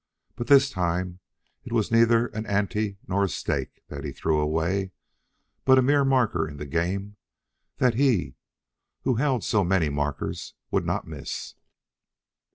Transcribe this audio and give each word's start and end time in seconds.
But 0.35 0.47
this 0.47 0.71
time 0.71 1.19
it 1.63 1.71
was 1.71 1.91
neither 1.91 2.25
an 2.29 2.47
ante 2.47 2.97
nor 3.07 3.23
a 3.25 3.29
stake 3.29 3.83
that 3.89 4.03
he 4.03 4.11
threw 4.11 4.39
away, 4.39 4.93
but 5.63 5.77
a 5.77 5.83
mere 5.83 6.03
marker 6.03 6.47
in 6.49 6.57
the 6.57 6.65
game 6.65 7.17
that 7.77 7.93
he 7.93 8.33
who 9.03 9.17
held 9.17 9.43
so 9.43 9.63
many 9.63 9.89
markers 9.89 10.55
would 10.71 10.87
not 10.87 11.05
miss. 11.05 11.53